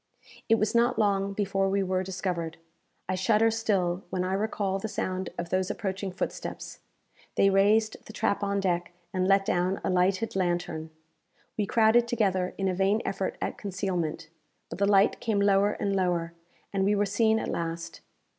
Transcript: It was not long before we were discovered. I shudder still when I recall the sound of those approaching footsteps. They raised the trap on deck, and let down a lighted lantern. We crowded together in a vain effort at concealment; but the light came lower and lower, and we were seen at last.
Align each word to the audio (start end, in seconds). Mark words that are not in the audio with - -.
It 0.49 0.55
was 0.55 0.73
not 0.73 0.97
long 0.97 1.33
before 1.33 1.69
we 1.69 1.83
were 1.83 2.01
discovered. 2.01 2.57
I 3.07 3.13
shudder 3.13 3.51
still 3.51 4.01
when 4.09 4.23
I 4.23 4.33
recall 4.33 4.79
the 4.79 4.87
sound 4.87 5.29
of 5.37 5.49
those 5.49 5.69
approaching 5.69 6.11
footsteps. 6.11 6.79
They 7.35 7.51
raised 7.51 8.03
the 8.07 8.11
trap 8.11 8.41
on 8.41 8.59
deck, 8.61 8.93
and 9.13 9.27
let 9.27 9.45
down 9.45 9.79
a 9.83 9.91
lighted 9.91 10.35
lantern. 10.35 10.89
We 11.55 11.67
crowded 11.67 12.07
together 12.07 12.55
in 12.57 12.67
a 12.67 12.73
vain 12.73 13.03
effort 13.05 13.37
at 13.41 13.59
concealment; 13.59 14.29
but 14.71 14.79
the 14.79 14.87
light 14.89 15.19
came 15.19 15.39
lower 15.39 15.73
and 15.73 15.95
lower, 15.95 16.33
and 16.73 16.83
we 16.83 16.95
were 16.95 17.05
seen 17.05 17.37
at 17.37 17.47
last. 17.47 18.01